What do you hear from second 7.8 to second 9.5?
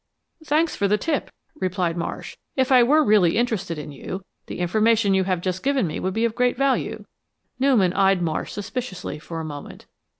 eyed Marsh suspiciously for a